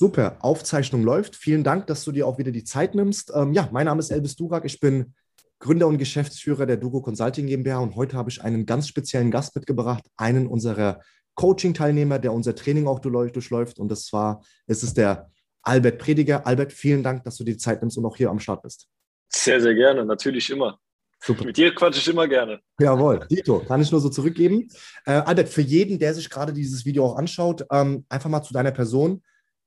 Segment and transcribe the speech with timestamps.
[0.00, 1.36] Super, Aufzeichnung läuft.
[1.36, 3.32] Vielen Dank, dass du dir auch wieder die Zeit nimmst.
[3.34, 4.64] Ähm, ja, mein Name ist Elvis Durak.
[4.64, 5.12] Ich bin
[5.58, 9.54] Gründer und Geschäftsführer der Dugo Consulting GmbH und heute habe ich einen ganz speziellen Gast
[9.54, 11.00] mitgebracht, einen unserer
[11.34, 13.78] Coaching-Teilnehmer, der unser Training auch durchläuft.
[13.78, 16.46] Und das war, es ist der Albert Prediger.
[16.46, 18.88] Albert, vielen Dank, dass du dir die Zeit nimmst und auch hier am Start bist.
[19.28, 20.78] Sehr, sehr gerne, natürlich immer.
[21.22, 21.44] Super.
[21.44, 22.60] Mit dir quatsche ich immer gerne.
[22.80, 24.66] Jawohl, Dito, kann ich nur so zurückgeben.
[25.04, 28.54] Äh, Albert, für jeden, der sich gerade dieses Video auch anschaut, ähm, einfach mal zu
[28.54, 29.22] deiner Person.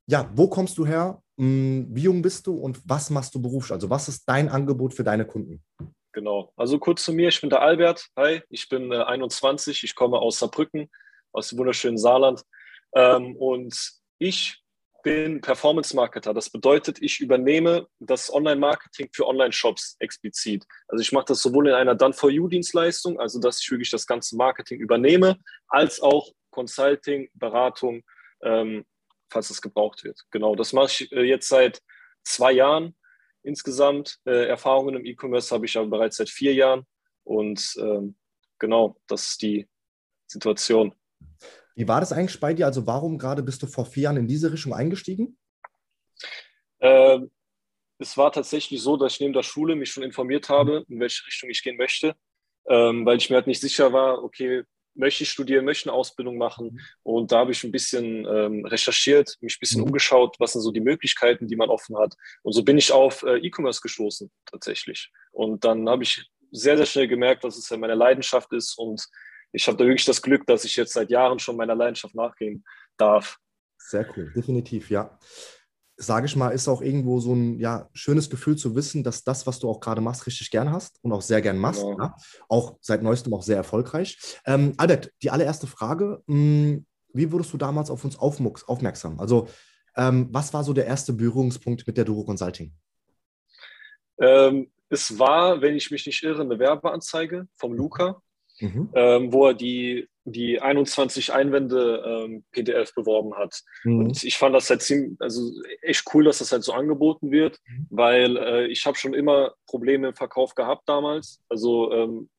[0.07, 1.21] Ja, wo kommst du her?
[1.37, 3.71] Hm, wie jung bist du und was machst du beruflich?
[3.71, 5.63] Also, was ist dein Angebot für deine Kunden?
[6.11, 8.07] Genau, also kurz zu mir, ich bin der Albert.
[8.15, 10.89] Hi, ich bin äh, 21, ich komme aus Saarbrücken,
[11.31, 12.43] aus dem wunderschönen Saarland.
[12.93, 13.75] Ähm, und
[14.19, 14.63] ich
[15.03, 16.33] bin Performance-Marketer.
[16.33, 20.65] Das bedeutet, ich übernehme das Online-Marketing für Online-Shops explizit.
[20.87, 24.79] Also ich mache das sowohl in einer Done-for-You-Dienstleistung, also dass ich wirklich das ganze Marketing
[24.79, 28.03] übernehme, als auch Consulting, Beratung,
[28.43, 28.85] ähm,
[29.33, 30.23] falls es gebraucht wird.
[30.31, 31.81] Genau, das mache ich äh, jetzt seit
[32.23, 32.95] zwei Jahren
[33.41, 34.19] insgesamt.
[34.25, 36.85] Äh, Erfahrungen im E-Commerce habe ich aber bereits seit vier Jahren.
[37.23, 38.15] Und ähm,
[38.59, 39.67] genau, das ist die
[40.27, 40.95] Situation.
[41.75, 42.65] Wie war das eigentlich bei dir?
[42.65, 45.37] Also warum gerade bist du vor vier Jahren in diese Richtung eingestiegen?
[46.79, 47.31] Ähm,
[47.97, 51.25] es war tatsächlich so, dass ich neben der Schule mich schon informiert habe, in welche
[51.25, 52.15] Richtung ich gehen möchte,
[52.67, 54.63] ähm, weil ich mir halt nicht sicher war, okay,
[54.95, 56.73] möchte ich studieren, möchte eine Ausbildung machen.
[56.73, 56.79] Mhm.
[57.03, 59.87] Und da habe ich ein bisschen ähm, recherchiert, mich ein bisschen mhm.
[59.87, 62.15] umgeschaut, was sind so die Möglichkeiten, die man offen hat.
[62.43, 65.11] Und so bin ich auf äh, E-Commerce gestoßen, tatsächlich.
[65.31, 69.07] Und dann habe ich sehr, sehr schnell gemerkt, dass es ja meine Leidenschaft ist und
[69.53, 72.65] ich habe da wirklich das Glück, dass ich jetzt seit Jahren schon meiner Leidenschaft nachgehen
[72.97, 73.37] darf.
[73.77, 75.17] Sehr cool, definitiv, ja.
[75.95, 79.45] Sage ich mal, ist auch irgendwo so ein ja, schönes Gefühl zu wissen, dass das,
[79.45, 81.81] was du auch gerade machst, richtig gern hast und auch sehr gern machst.
[81.81, 81.97] Genau.
[81.97, 82.15] Ja?
[82.49, 84.17] Auch seit neuestem auch sehr erfolgreich.
[84.45, 89.19] Ähm, Albert, die allererste Frage: mh, hm, Wie wurdest du damals auf uns aufmerksam?
[89.19, 89.47] Also,
[89.95, 92.73] ähm, was war so der erste Berührungspunkt mit der Duro Consulting?
[94.19, 98.21] Ähm, es war, wenn ich mich nicht irre, eine Werbeanzeige vom Luca
[98.59, 98.89] mhm.
[98.93, 103.61] ähm, wo er die, die 21 Einwände ähm, PDF beworben hat.
[103.83, 103.99] Mhm.
[103.99, 107.59] Und ich fand das halt ziemlich, also echt cool, dass das halt so angeboten wird,
[107.65, 107.87] mhm.
[107.89, 111.41] weil äh, ich habe schon immer Probleme im Verkauf gehabt damals.
[111.49, 112.29] Also ähm,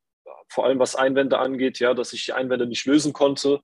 [0.49, 3.61] vor allem was Einwände angeht, ja, dass ich die Einwände nicht lösen konnte.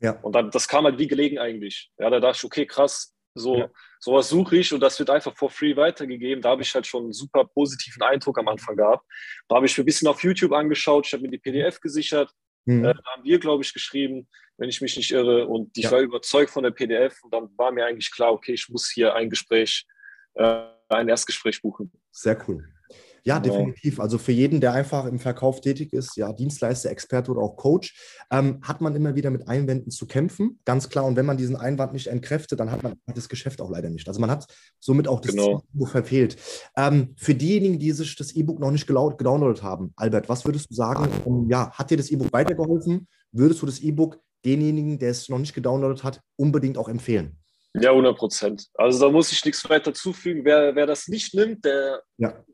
[0.00, 0.18] Ja.
[0.22, 1.90] Und dann, das kam halt wie gelegen eigentlich.
[1.98, 3.70] Ja, da dachte ich, okay, krass, so, ja.
[3.98, 6.42] sowas suche ich und das wird einfach for free weitergegeben.
[6.42, 9.04] Da habe ich halt schon einen super positiven Eindruck am Anfang gehabt.
[9.48, 12.30] Da habe ich mir ein bisschen auf YouTube angeschaut, ich habe mir die PDF gesichert.
[12.64, 12.84] Mhm.
[12.84, 15.46] Äh, da haben wir, glaube ich, geschrieben, wenn ich mich nicht irre.
[15.46, 15.90] Und ich ja.
[15.90, 19.14] war überzeugt von der PDF und dann war mir eigentlich klar, okay, ich muss hier
[19.14, 19.86] ein Gespräch,
[20.34, 21.92] äh, ein Erstgespräch buchen.
[22.12, 22.64] Sehr cool.
[23.26, 23.56] Ja, genau.
[23.56, 24.00] definitiv.
[24.00, 27.96] Also für jeden, der einfach im Verkauf tätig ist, ja, Dienstleister, Experte oder auch Coach,
[28.30, 30.60] ähm, hat man immer wieder mit Einwänden zu kämpfen.
[30.66, 31.06] Ganz klar.
[31.06, 34.06] Und wenn man diesen Einwand nicht entkräftet, dann hat man das Geschäft auch leider nicht.
[34.08, 34.46] Also man hat
[34.78, 35.62] somit auch das genau.
[35.74, 36.36] E-Book verfehlt.
[36.76, 40.74] Ähm, für diejenigen, die sich das E-Book noch nicht gedownloadet haben, Albert, was würdest du
[40.74, 41.08] sagen?
[41.24, 43.08] Um, ja, hat dir das E-Book weitergeholfen?
[43.32, 47.38] Würdest du das E-Book denjenigen, der es noch nicht gedownloadet hat, unbedingt auch empfehlen?
[47.72, 48.66] Ja, 100 Prozent.
[48.74, 50.44] Also da muss ich nichts weiter zufügen.
[50.44, 52.44] Wer, wer das nicht nimmt, der ja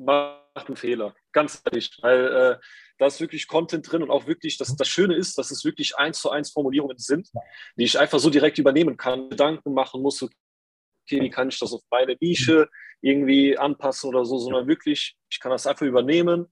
[0.00, 1.14] macht einen Fehler.
[1.32, 2.56] Ganz ehrlich, weil äh,
[2.98, 5.96] da ist wirklich Content drin und auch wirklich, das, das Schöne ist, dass es wirklich
[5.96, 7.30] eins zu eins Formulierungen sind,
[7.76, 11.72] die ich einfach so direkt übernehmen kann, Gedanken machen muss, okay, wie kann ich das
[11.72, 12.68] auf meine Nische
[13.00, 16.46] irgendwie anpassen oder so, sondern wirklich, ich kann das einfach übernehmen,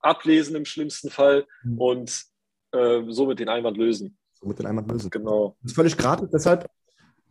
[0.00, 1.80] ablesen im schlimmsten Fall mhm.
[1.80, 2.24] und
[2.72, 4.16] äh, so mit den Einwand lösen.
[4.34, 5.10] So mit den Einwand lösen.
[5.10, 5.56] Genau.
[5.62, 6.70] Das ist völlig gratis, deshalb,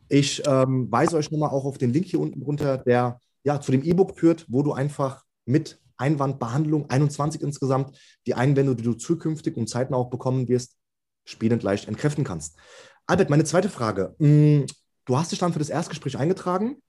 [0.09, 3.71] ich ähm, weise euch nochmal auch auf den Link hier unten runter, der ja zu
[3.71, 9.57] dem E-Book führt, wo du einfach mit Einwandbehandlung, 21 insgesamt, die Einwände, die du zukünftig
[9.57, 10.77] und zeitnah auch bekommen wirst,
[11.25, 12.57] spielend leicht entkräften kannst.
[13.07, 14.15] Albert, meine zweite Frage.
[14.19, 14.65] Mm,
[15.05, 16.81] du hast dich dann für das Erstgespräch eingetragen.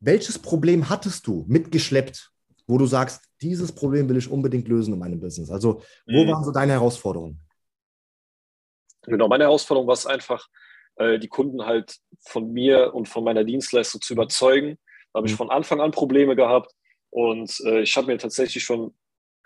[0.00, 2.30] Welches Problem hattest du mitgeschleppt,
[2.66, 5.50] wo du sagst, dieses Problem will ich unbedingt lösen in meinem Business?
[5.50, 6.28] Also, wo mhm.
[6.28, 7.40] waren so deine Herausforderungen?
[9.02, 10.48] Genau, meine Herausforderung war es einfach,
[10.96, 14.78] äh, die Kunden halt von mir und von meiner Dienstleistung zu überzeugen.
[15.12, 15.38] Da habe ich mhm.
[15.38, 16.72] von Anfang an Probleme gehabt.
[17.16, 18.92] Und äh, ich habe mir tatsächlich schon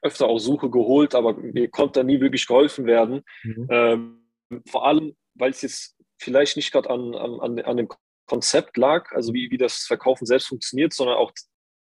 [0.02, 3.22] öfter auch Suche geholt, aber mir konnte da nie wirklich geholfen werden.
[3.44, 3.68] Mhm.
[3.70, 7.88] Ähm, vor allem, weil es jetzt vielleicht nicht gerade an, an, an dem
[8.26, 11.30] Konzept lag, also wie, wie das Verkaufen selbst funktioniert, sondern auch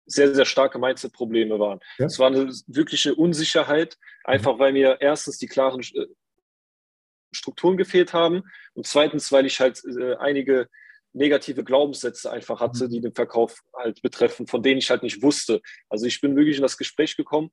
[0.06, 1.80] sehr, sehr starke Mindset-Probleme waren.
[1.98, 2.06] Ja.
[2.06, 4.60] Es war eine wirkliche Unsicherheit, einfach mhm.
[4.60, 6.06] weil mir erstens die klaren äh,
[7.32, 8.44] Strukturen gefehlt haben
[8.76, 10.70] und zweitens, weil ich halt äh, einige
[11.14, 12.90] negative Glaubenssätze einfach hatte, mhm.
[12.90, 15.62] die den Verkauf halt betreffen, von denen ich halt nicht wusste.
[15.90, 17.52] Also ich bin wirklich in das Gespräch gekommen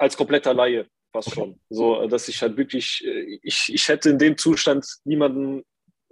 [0.00, 1.60] als kompletter Laie, fast schon.
[1.68, 5.62] So, dass ich halt wirklich, äh, ich, ich hätte in dem Zustand niemanden,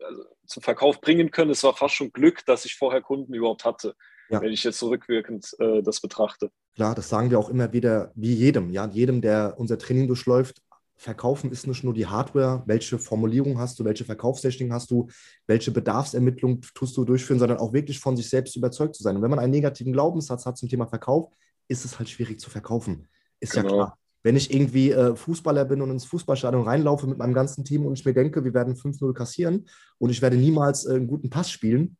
[0.00, 1.50] also zum Verkauf bringen können.
[1.50, 3.94] Es war fast schon Glück, dass ich vorher Kunden überhaupt hatte,
[4.28, 4.40] ja.
[4.40, 6.50] wenn ich jetzt zurückwirkend äh, das betrachte.
[6.74, 10.62] Klar, das sagen wir auch immer wieder, wie jedem, ja, jedem, der unser Training durchläuft.
[11.00, 15.06] Verkaufen ist nicht nur die Hardware, welche Formulierung hast du, welche Verkaufstechnik hast du,
[15.46, 19.14] welche Bedarfsermittlung tust du durchführen, sondern auch wirklich von sich selbst überzeugt zu sein.
[19.14, 21.28] Und wenn man einen negativen Glaubenssatz hat zum Thema Verkauf,
[21.68, 23.06] ist es halt schwierig zu verkaufen.
[23.38, 23.68] Ist genau.
[23.68, 23.98] ja klar.
[24.24, 27.96] Wenn ich irgendwie äh, Fußballer bin und ins Fußballstadion reinlaufe mit meinem ganzen Team und
[27.96, 29.68] ich mir denke, wir werden 5-0 kassieren
[29.98, 31.96] und ich werde niemals äh, einen guten Pass spielen,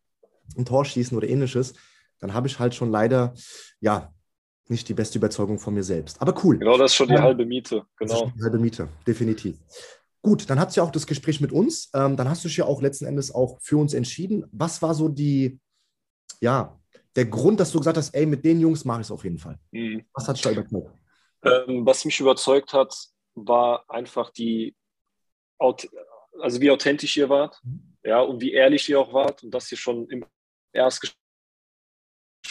[0.56, 1.74] ein Tor schießen oder ähnliches,
[2.18, 3.34] dann habe ich halt schon leider,
[3.80, 4.12] ja,
[4.70, 6.20] nicht die beste Überzeugung von mir selbst.
[6.20, 6.58] Aber cool.
[6.58, 7.84] Genau, das ist schon die halbe Miete.
[7.98, 8.32] Genau.
[8.36, 9.58] die halbe Miete, definitiv.
[10.20, 11.90] Gut, dann hat ja auch das Gespräch mit uns.
[11.94, 14.44] Ähm, dann hast du dich ja auch letzten Endes auch für uns entschieden.
[14.52, 15.60] Was war so die,
[16.40, 16.78] ja,
[17.14, 19.38] der Grund, dass du gesagt hast, ey, mit den Jungs mache ich es auf jeden
[19.38, 19.58] Fall?
[19.70, 20.04] Mhm.
[20.12, 20.92] Was hat dich da überzeugt?
[21.44, 22.94] Ähm, was mich überzeugt hat,
[23.34, 24.74] war einfach die,
[25.58, 27.96] also wie authentisch ihr wart, mhm.
[28.02, 30.24] ja, und wie ehrlich ihr auch wart und dass ihr schon im
[30.72, 31.18] Erstgespräch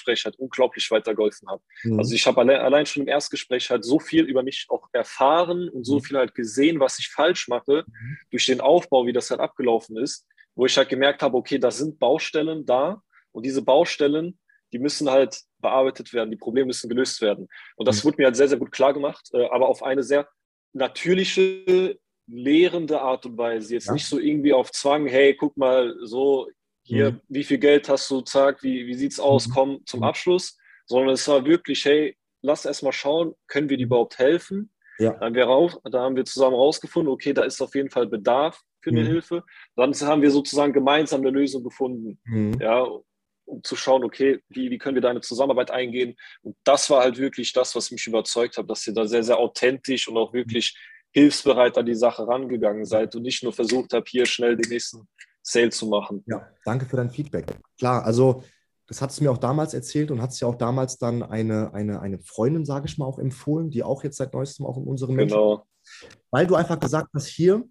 [0.06, 1.64] halt unglaublich weitergeholfen habt.
[1.84, 2.00] Mhm.
[2.00, 5.70] Also ich habe alle, allein schon im Erstgespräch halt so viel über mich auch erfahren
[5.70, 6.02] und so mhm.
[6.02, 8.18] viel halt gesehen, was ich falsch mache, mhm.
[8.32, 10.26] durch den Aufbau, wie das halt abgelaufen ist,
[10.56, 13.02] wo ich halt gemerkt habe, okay, da sind Baustellen da
[13.32, 14.40] und diese Baustellen,
[14.74, 17.48] die müssen halt bearbeitet werden, die Probleme müssen gelöst werden.
[17.76, 18.08] Und das mhm.
[18.08, 20.28] wurde mir halt sehr, sehr gut klar gemacht, äh, aber auf eine sehr
[20.74, 21.98] natürliche,
[22.30, 23.74] lehrende Art und Weise.
[23.74, 23.94] Jetzt ja.
[23.94, 26.50] nicht so irgendwie auf Zwang, hey, guck mal, so,
[26.88, 27.22] hier, mhm.
[27.28, 29.54] wie viel Geld hast du, zack, wie, wie sieht es aus, mhm.
[29.54, 30.06] komm zum mhm.
[30.06, 34.72] Abschluss, sondern es war wirklich, hey, lass erst mal schauen, können wir dir überhaupt helfen?
[34.98, 35.12] Ja.
[35.12, 38.08] Da, haben wir raus, da haben wir zusammen rausgefunden, okay, da ist auf jeden Fall
[38.08, 39.08] Bedarf für eine mhm.
[39.08, 39.44] Hilfe.
[39.76, 42.20] Dann haben wir sozusagen gemeinsam eine Lösung gefunden.
[42.24, 42.58] Mhm.
[42.62, 42.88] Ja,
[43.46, 46.16] um zu schauen, okay, wie, wie können wir da eine Zusammenarbeit eingehen?
[46.42, 49.38] Und das war halt wirklich das, was mich überzeugt hat, dass ihr da sehr, sehr
[49.38, 50.78] authentisch und auch wirklich
[51.12, 55.08] hilfsbereit an die Sache rangegangen seid und nicht nur versucht habt, hier schnell den nächsten
[55.48, 56.24] Sale zu machen.
[56.28, 57.58] Ja, danke für dein Feedback.
[57.78, 58.44] Klar, also
[58.88, 61.74] das hat es mir auch damals erzählt und hat es ja auch damals dann eine,
[61.74, 64.84] eine, eine Freundin, sage ich mal, auch empfohlen, die auch jetzt seit neuestem auch in
[64.84, 65.50] unserem genau.
[65.50, 65.64] Menschen,
[66.32, 67.64] weil du einfach gesagt hast, hier,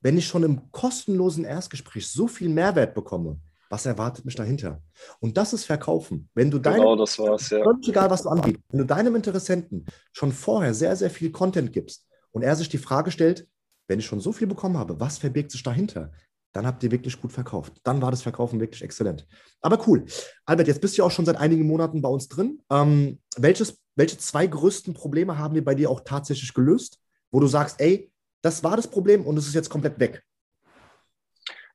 [0.00, 3.40] wenn ich schon im kostenlosen Erstgespräch so viel Mehrwert bekomme,
[3.70, 4.80] was erwartet mich dahinter?
[5.18, 6.28] Und das ist Verkaufen.
[6.34, 7.64] Wenn du deinem, genau, das war's, ja.
[7.88, 12.06] egal was du anbietest, wenn du deinem Interessenten schon vorher sehr, sehr viel Content gibst
[12.30, 13.48] und er sich die Frage stellt,
[13.88, 16.12] wenn ich schon so viel bekommen habe, was verbirgt sich dahinter?
[16.56, 17.74] Dann habt ihr wirklich gut verkauft.
[17.82, 19.26] Dann war das Verkaufen wirklich exzellent.
[19.60, 20.06] Aber cool.
[20.46, 22.62] Albert, jetzt bist du auch schon seit einigen Monaten bei uns drin.
[22.70, 26.98] Ähm, welches, welche zwei größten Probleme haben wir bei dir auch tatsächlich gelöst,
[27.30, 28.10] wo du sagst, ey,
[28.40, 30.24] das war das Problem und es ist jetzt komplett weg?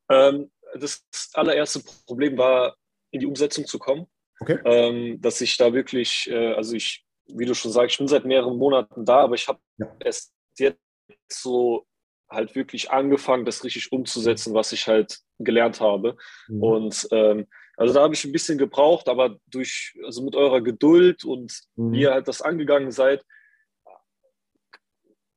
[0.10, 2.76] Ähm, das allererste Problem war,
[3.12, 4.08] in die Umsetzung zu kommen.
[4.40, 4.58] Okay.
[4.66, 8.26] Ähm, dass ich da wirklich, äh, also ich, wie du schon sagst, ich bin seit
[8.26, 9.96] mehreren Monaten da, aber ich habe ja.
[10.00, 10.80] erst jetzt
[11.30, 11.86] so
[12.32, 16.16] halt wirklich angefangen, das richtig umzusetzen, was ich halt gelernt habe.
[16.48, 16.64] Mhm.
[16.64, 17.48] Und ähm,
[17.78, 21.92] also da habe ich ein bisschen gebraucht, aber durch, also mit eurer Geduld und mhm.
[21.92, 23.24] wie ihr halt das angegangen seid,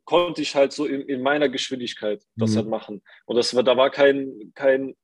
[0.04, 2.56] konnte ich halt so in, in meiner Geschwindigkeit das mhm.
[2.56, 3.02] halt machen.
[3.26, 4.94] Und das da war kein, kein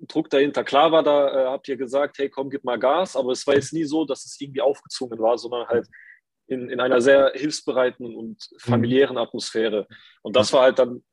[0.00, 0.64] Druck dahinter.
[0.64, 3.54] Klar war da, äh, habt ihr gesagt, hey, komm, gib mal Gas, aber es war
[3.54, 5.86] jetzt nie so, dass es irgendwie aufgezwungen war, sondern halt
[6.46, 9.86] in, in einer sehr hilfsbereiten und familiären Atmosphäre.
[10.22, 11.04] Und das war halt dann,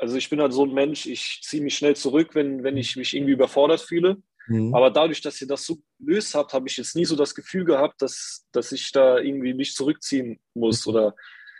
[0.00, 2.96] also ich bin halt so ein Mensch, ich ziehe mich schnell zurück, wenn, wenn ich
[2.96, 4.16] mich irgendwie überfordert fühle.
[4.46, 4.74] Mhm.
[4.74, 7.64] Aber dadurch, dass ihr das so gelöst habt, habe ich jetzt nie so das Gefühl
[7.64, 10.86] gehabt, dass, dass ich da irgendwie mich zurückziehen muss.
[10.86, 11.14] Oder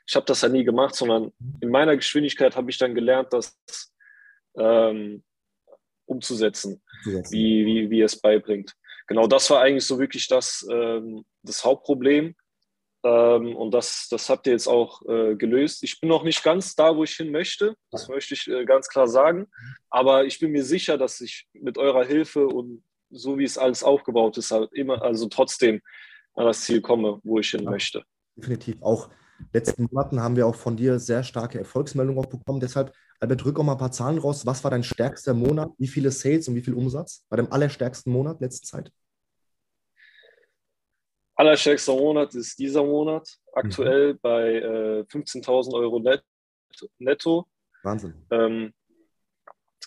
[0.06, 3.56] ich habe das ja nie gemacht, sondern in meiner Geschwindigkeit habe ich dann gelernt, dass
[4.56, 5.22] ähm,
[6.06, 7.32] umzusetzen, umzusetzen.
[7.32, 8.74] Wie, wie, wie es beibringt.
[9.06, 12.34] Genau das war eigentlich so wirklich das, ähm, das Hauptproblem.
[13.02, 15.82] Ähm, und das, das habt ihr jetzt auch äh, gelöst.
[15.82, 17.74] Ich bin noch nicht ganz da, wo ich hin möchte.
[17.90, 19.46] Das möchte ich äh, ganz klar sagen.
[19.88, 23.82] Aber ich bin mir sicher, dass ich mit eurer Hilfe und so wie es alles
[23.82, 25.80] aufgebaut ist, halt immer, also trotzdem
[26.34, 28.04] an das Ziel komme, wo ich hin ja, möchte.
[28.36, 28.76] Definitiv.
[28.82, 29.10] Auch
[29.52, 32.60] letzten Monaten haben wir auch von dir sehr starke Erfolgsmeldungen auch bekommen.
[32.60, 34.46] Deshalb Albert, drück auch mal ein paar Zahlen raus.
[34.46, 35.70] Was war dein stärkster Monat?
[35.76, 38.92] Wie viele Sales und wie viel Umsatz bei dem allerstärksten Monat letzte Zeit?
[41.40, 44.18] Allerstärkster Monat ist dieser Monat, aktuell mhm.
[44.20, 46.22] bei äh, 15.000 Euro net,
[46.98, 47.46] netto.
[47.82, 48.14] Wahnsinn.
[48.30, 48.74] Ähm,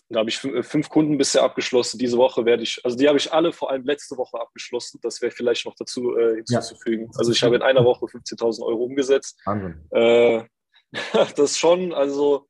[0.10, 2.00] da habe ich äh, fünf Kunden bisher abgeschlossen.
[2.00, 5.00] Diese Woche werde ich, also die habe ich alle vor allem letzte Woche abgeschlossen.
[5.04, 7.06] Das wäre vielleicht noch dazu äh, hinzuzufügen.
[7.06, 7.20] Ja.
[7.20, 9.40] Also ich habe in einer Woche 15.000 Euro umgesetzt.
[9.46, 9.80] Wahnsinn.
[9.92, 10.46] Äh,
[11.36, 12.48] das schon, also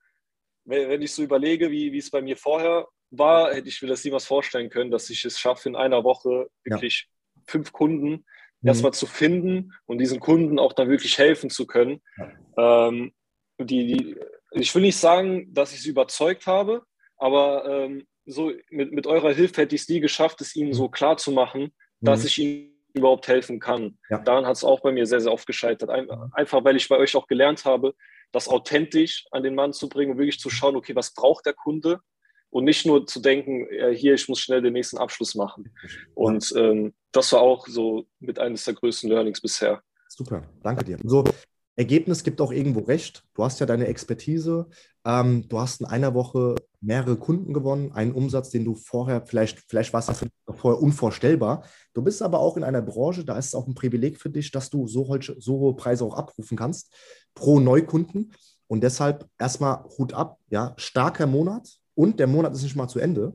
[0.63, 4.05] wenn ich so überlege, wie, wie es bei mir vorher war, hätte ich mir das
[4.05, 7.41] niemals vorstellen können, dass ich es schaffe, in einer Woche wirklich ja.
[7.47, 8.23] fünf Kunden
[8.63, 8.69] mhm.
[8.69, 12.01] erstmal zu finden und diesen Kunden auch dann wirklich helfen zu können.
[12.57, 13.13] Ähm,
[13.59, 14.15] die, die,
[14.51, 16.83] ich will nicht sagen, dass ich sie überzeugt habe,
[17.17, 20.89] aber ähm, so mit, mit eurer Hilfe hätte ich es nie geschafft, es ihnen so
[20.89, 22.25] klar zu machen, dass mhm.
[22.25, 23.97] ich ihnen überhaupt helfen kann.
[24.09, 24.19] Ja.
[24.19, 25.89] Daran hat es auch bei mir sehr, sehr oft gescheitert.
[26.33, 27.95] Einfach, weil ich bei euch auch gelernt habe,
[28.31, 31.53] das authentisch an den Mann zu bringen und wirklich zu schauen, okay, was braucht der
[31.53, 31.99] Kunde?
[32.49, 35.73] Und nicht nur zu denken, hier, ich muss schnell den nächsten Abschluss machen.
[36.13, 39.81] Und ähm, das war auch so mit eines der größten Learnings bisher.
[40.09, 40.97] Super, danke dir.
[41.03, 41.23] So,
[41.75, 43.23] Ergebnis gibt auch irgendwo recht.
[43.33, 44.67] Du hast ja deine Expertise.
[45.05, 49.59] Ähm, du hast in einer Woche mehrere Kunden gewonnen, einen Umsatz, den du vorher, vielleicht,
[49.67, 51.63] vielleicht war es vorher unvorstellbar.
[51.93, 54.51] Du bist aber auch in einer Branche, da ist es auch ein Privileg für dich,
[54.51, 56.93] dass du so, so hohe Preise auch abrufen kannst
[57.33, 58.33] pro Neukunden.
[58.67, 62.99] Und deshalb erstmal Hut ab, ja, starker Monat und der Monat ist nicht mal zu
[62.99, 63.33] Ende.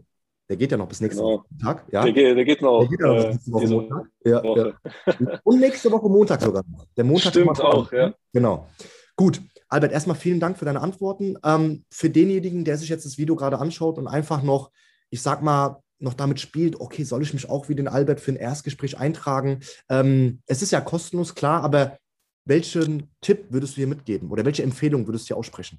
[0.49, 1.45] Der geht ja noch bis nächsten genau.
[1.61, 1.85] Tag.
[1.93, 2.03] Ja?
[2.05, 2.81] Der, geht, der geht noch.
[2.81, 4.07] Der geht noch äh, nächste Woche Montag.
[4.25, 4.75] Ja, Woche.
[5.07, 5.41] Ja.
[5.45, 6.87] Und nächste Woche Montag sogar noch.
[6.97, 8.15] Der Montag Stimmt auch, ja.
[8.33, 8.69] Genau.
[9.17, 9.43] Gut.
[9.69, 11.37] Albert, erstmal vielen Dank für deine Antworten.
[11.45, 14.71] Ähm, für denjenigen, der sich jetzt das Video gerade anschaut und einfach noch,
[15.11, 18.33] ich sag mal, noch damit spielt, okay, soll ich mich auch wie den Albert für
[18.33, 19.61] ein Erstgespräch eintragen?
[19.91, 21.99] Ähm, es ist ja kostenlos, klar, aber
[22.47, 25.79] welchen Tipp würdest du hier mitgeben oder welche Empfehlung würdest du hier aussprechen?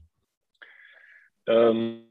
[1.47, 2.03] Ähm,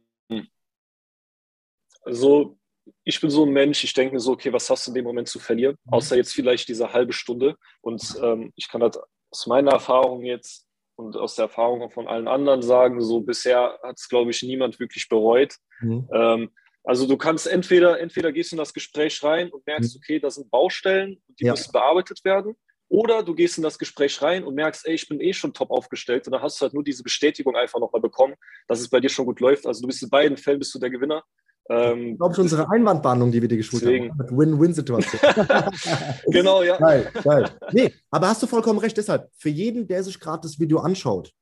[2.08, 2.58] also
[3.04, 5.04] ich bin so ein Mensch, ich denke mir so, okay, was hast du in dem
[5.04, 5.76] Moment zu verlieren?
[5.84, 5.92] Mhm.
[5.92, 7.56] Außer jetzt vielleicht diese halbe Stunde.
[7.82, 8.98] Und ähm, ich kann das
[9.30, 13.96] aus meiner Erfahrung jetzt und aus der Erfahrung von allen anderen sagen, so bisher hat
[13.98, 15.56] es, glaube ich, niemand wirklich bereut.
[15.80, 16.08] Mhm.
[16.12, 16.50] Ähm,
[16.82, 20.00] also du kannst entweder, entweder gehst du in das Gespräch rein und merkst, mhm.
[20.02, 21.52] okay, da sind Baustellen, die ja.
[21.52, 22.56] müssen bearbeitet werden.
[22.88, 25.70] Oder du gehst in das Gespräch rein und merkst, ey, ich bin eh schon top
[25.70, 26.26] aufgestellt.
[26.26, 28.34] Und dann hast du halt nur diese Bestätigung einfach nochmal bekommen,
[28.66, 29.66] dass es bei dir schon gut läuft.
[29.66, 31.22] Also du bist in beiden Fällen bist du der Gewinner.
[31.68, 34.10] Ähm, ich glaube schon unsere Einwandbehandlung, die wir dir geschult deswegen.
[34.10, 34.36] haben.
[34.36, 35.20] Win-Win-Situation.
[36.26, 36.78] genau, ja.
[36.78, 37.50] Geil, geil.
[37.72, 38.96] Nee, aber hast du vollkommen recht.
[38.96, 41.32] Deshalb, für jeden, der sich gerade das Video anschaut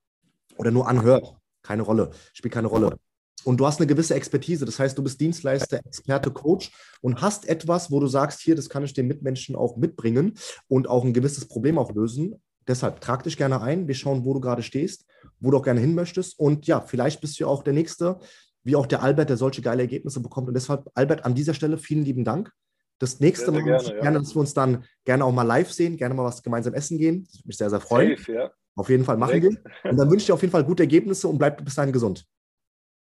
[0.57, 2.97] oder nur anhört, keine Rolle, spielt keine Rolle.
[3.45, 4.65] Und du hast eine gewisse Expertise.
[4.65, 8.69] Das heißt, du bist Dienstleister, Experte, Coach und hast etwas, wo du sagst, hier, das
[8.69, 12.35] kann ich den Mitmenschen auch mitbringen und auch ein gewisses Problem auch lösen.
[12.67, 13.87] Deshalb trag dich gerne ein.
[13.87, 15.05] Wir schauen, wo du gerade stehst,
[15.39, 16.37] wo du auch gerne hin möchtest.
[16.39, 18.19] Und ja, vielleicht bist du ja auch der Nächste,
[18.67, 20.49] wie auch der Albert, der solche geile Ergebnisse bekommt.
[20.49, 22.51] Und deshalb, Albert, an dieser Stelle vielen lieben Dank.
[22.99, 25.97] Das nächste sehr, Mal gerne, gerne, dass wir uns dann gerne auch mal live sehen,
[25.97, 27.25] gerne mal was gemeinsam essen gehen.
[27.25, 28.17] Das würde mich sehr, sehr freuen.
[28.17, 28.51] Safe, ja.
[28.75, 29.65] Auf jeden Fall machen Direkt.
[29.65, 29.91] wir.
[29.91, 32.25] Und dann wünsche ich dir auf jeden Fall gute Ergebnisse und bleib bis dahin gesund.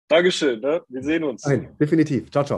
[0.08, 0.60] Dankeschön.
[0.60, 0.82] Ne?
[0.88, 1.44] Wir sehen uns.
[1.44, 2.30] Nein, definitiv.
[2.30, 2.54] Ciao, ciao.